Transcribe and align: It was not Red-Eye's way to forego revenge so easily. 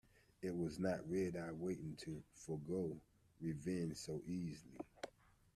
It 0.41 0.49
was 0.57 0.79
not 0.79 1.07
Red-Eye's 1.07 1.53
way 1.53 1.77
to 1.99 2.23
forego 2.33 2.97
revenge 3.39 3.97
so 3.97 4.23
easily. 4.25 4.79